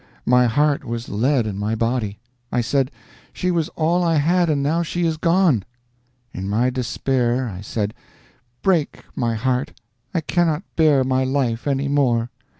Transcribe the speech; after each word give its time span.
My 0.25 0.47
heart 0.47 0.83
was 0.83 1.09
lead 1.09 1.45
in 1.45 1.59
my 1.59 1.75
body! 1.75 2.17
I 2.51 2.61
said, 2.61 2.89
"She 3.33 3.51
was 3.51 3.69
all 3.75 4.03
I 4.03 4.15
had, 4.15 4.49
and 4.49 4.63
now 4.63 4.81
she 4.81 5.05
is 5.05 5.15
gone!" 5.15 5.63
In 6.33 6.49
my 6.49 6.71
despair 6.71 7.47
I 7.47 7.61
said, 7.61 7.93
"Break, 8.63 9.03
my 9.15 9.35
heart; 9.35 9.79
I 10.11 10.21
cannot 10.21 10.63
bear 10.75 11.03
my 11.03 11.23
life 11.23 11.67
any 11.67 11.87
more!" 11.87 12.31